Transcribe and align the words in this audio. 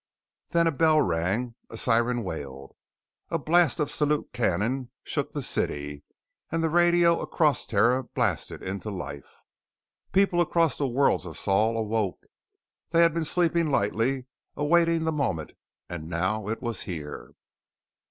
Then 0.49 0.65
a 0.65 0.71
bell 0.71 0.99
rang. 0.99 1.53
A 1.69 1.77
siren 1.77 2.23
wailed. 2.23 2.73
A 3.29 3.37
blast 3.37 3.79
of 3.79 3.91
salute 3.91 4.33
cannon 4.33 4.89
shook 5.03 5.31
the 5.31 5.43
city, 5.43 6.03
and 6.51 6.63
the 6.63 6.71
radio 6.71 7.19
across 7.21 7.67
Terra 7.67 8.03
blasted 8.05 8.63
into 8.63 8.89
life. 8.89 9.35
People 10.11 10.41
across 10.41 10.75
the 10.75 10.87
worlds 10.87 11.27
of 11.27 11.37
Sol 11.37 11.77
awoke; 11.77 12.23
they 12.89 13.01
had 13.01 13.13
been 13.13 13.23
sleeping 13.23 13.69
lightly, 13.69 14.25
awaiting 14.55 15.03
The 15.03 15.11
Moment 15.11 15.53
and 15.87 16.09
now 16.09 16.47
it 16.47 16.63
was 16.63 16.81
here! 16.81 17.33